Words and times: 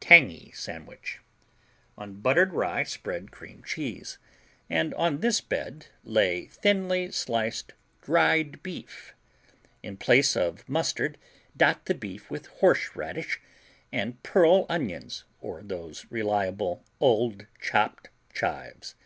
T 0.00 0.08
Tangy 0.08 0.50
Sandwich 0.56 1.20
On 1.96 2.14
buttered 2.20 2.52
rye 2.52 2.82
spread 2.82 3.30
cream 3.30 3.62
cheese, 3.64 4.18
and 4.68 4.92
on 4.94 5.18
this 5.20 5.40
bed 5.40 5.86
lay 6.02 6.46
thinly 6.46 7.12
sliced 7.12 7.74
dried 8.02 8.60
beef. 8.64 9.14
In 9.84 9.96
place 9.96 10.36
of 10.36 10.68
mustard 10.68 11.16
dot 11.56 11.86
the 11.86 11.94
beef 11.94 12.28
with 12.28 12.46
horseradish 12.58 13.40
and 13.92 14.20
pearl 14.24 14.66
onions 14.68 15.22
or 15.40 15.62
those 15.62 16.06
reliable 16.10 16.82
old 16.98 17.46
chopped 17.60 18.10
chives. 18.34 18.96